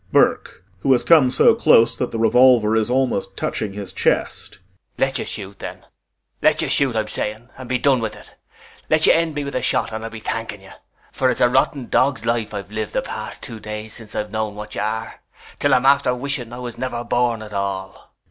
]ANNA 0.11 0.19
[Wildly.] 0.19 0.31
Look 0.31 0.31
out, 0.33 0.33
I 0.33 0.49
tell 0.49 0.49
you! 0.49 0.61
BURKE 0.63 0.65
[Who 0.81 0.91
has 0.93 1.03
come 1.03 1.29
so 1.31 1.53
close 1.53 1.95
that 1.95 2.11
the 2.11 2.17
revolver 2.17 2.75
is 2.75 2.89
almost 2.89 3.37
touching 3.37 3.73
his 3.73 3.93
chest.] 3.93 4.57
Let 4.97 5.19
you 5.19 5.25
shoot, 5.25 5.59
then! 5.59 5.75
[Then 5.75 5.83
with 5.83 5.87
sudden 5.91 6.01
wild 6.01 6.27
grief.] 6.33 6.37
Let 6.57 6.61
you 6.63 6.69
shoot, 6.69 6.95
I'm 6.95 7.07
saying, 7.07 7.49
and 7.59 7.69
be 7.69 7.77
done 7.77 7.99
with 7.99 8.15
it! 8.15 8.35
Let 8.89 9.05
you 9.05 9.13
end 9.13 9.35
me 9.35 9.43
with 9.43 9.53
a 9.53 9.61
shot 9.61 9.91
and 9.91 10.03
I'll 10.03 10.09
be 10.09 10.19
thanking 10.19 10.63
you, 10.63 10.71
for 11.11 11.29
it's 11.29 11.39
a 11.39 11.47
rotten 11.47 11.87
dog's 11.87 12.25
life 12.25 12.51
I've 12.51 12.71
lived 12.71 12.93
the 12.93 13.03
past 13.03 13.43
two 13.43 13.59
days 13.59 13.93
since 13.93 14.15
I've 14.15 14.31
known 14.31 14.55
what 14.55 14.73
you 14.73 14.81
are, 14.81 15.21
'til 15.59 15.75
I'm 15.75 15.85
after 15.85 16.15
wishing 16.15 16.51
I 16.51 16.57
was 16.57 16.79
never 16.79 17.03
born 17.03 17.43
at 17.43 17.53
all! 17.53 18.15